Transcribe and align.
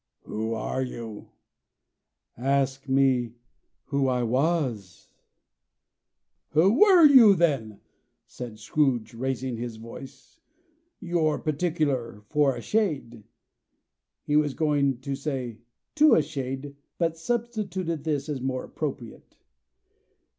"Who 0.23 0.55
are 0.55 0.81
you?" 0.81 1.29
"Ask 2.35 2.89
me 2.89 3.35
who 3.85 4.07
I 4.07 4.23
was." 4.23 5.11
"Who 6.53 6.73
were 6.79 7.05
you 7.05 7.35
then?" 7.35 7.81
said 8.25 8.57
Scrooge, 8.57 9.13
raising 9.13 9.57
his 9.57 9.75
voice. 9.75 10.39
"You're 10.99 11.37
particular, 11.37 12.23
for 12.29 12.55
a 12.55 12.61
shade." 12.61 13.25
He 14.23 14.35
was 14.35 14.55
going 14.55 15.01
to 15.01 15.13
say 15.13 15.59
"to 15.93 16.15
a 16.15 16.23
shade," 16.23 16.75
but 16.97 17.15
substituted 17.15 18.03
this, 18.03 18.27
as 18.27 18.41
more 18.41 18.63
appropriate. 18.63 19.35